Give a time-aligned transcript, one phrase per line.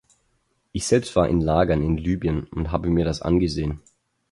[0.71, 3.81] Ich selbst war in Lagern in Libyen und habe mir das angesehen.